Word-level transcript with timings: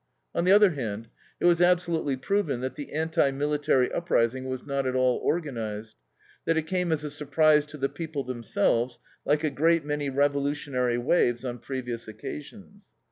On 0.33 0.45
the 0.45 0.51
other 0.51 0.71
hand, 0.71 1.09
it 1.39 1.45
was 1.45 1.61
absolutely 1.61 2.17
proven 2.17 2.59
that 2.61 2.73
the 2.73 2.91
anti 2.91 3.29
military 3.29 3.91
uprising 3.93 4.45
was 4.45 4.65
not 4.65 4.87
at 4.87 4.95
all 4.95 5.17
organized; 5.17 5.95
that 6.45 6.57
it 6.57 6.65
came 6.65 6.91
as 6.91 7.03
a 7.03 7.11
surprise 7.11 7.67
to 7.67 7.77
the 7.77 7.87
people 7.87 8.23
themselves, 8.23 8.97
like 9.25 9.43
a 9.43 9.51
great 9.51 9.85
many 9.85 10.09
revolutionary 10.09 10.97
waves 10.97 11.45
on 11.45 11.59
previous 11.59 12.07
occasions. 12.07 12.93